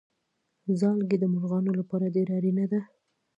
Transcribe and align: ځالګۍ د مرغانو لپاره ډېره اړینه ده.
ځالګۍ 0.79 1.17
د 1.19 1.23
مرغانو 1.33 1.71
لپاره 1.79 2.13
ډېره 2.15 2.33
اړینه 2.39 2.65
ده. 2.71 2.79